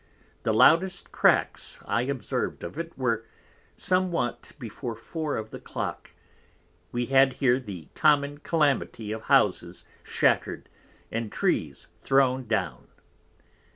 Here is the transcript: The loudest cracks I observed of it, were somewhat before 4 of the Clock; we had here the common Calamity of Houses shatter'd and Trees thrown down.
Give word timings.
The 0.41 0.51
loudest 0.51 1.11
cracks 1.11 1.79
I 1.85 2.01
observed 2.01 2.63
of 2.63 2.79
it, 2.79 2.97
were 2.97 3.23
somewhat 3.75 4.51
before 4.57 4.95
4 4.95 5.37
of 5.37 5.51
the 5.51 5.59
Clock; 5.59 6.15
we 6.91 7.05
had 7.05 7.33
here 7.33 7.59
the 7.59 7.87
common 7.93 8.39
Calamity 8.39 9.11
of 9.11 9.21
Houses 9.21 9.85
shatter'd 10.01 10.69
and 11.11 11.31
Trees 11.31 11.85
thrown 12.01 12.47
down. 12.47 12.87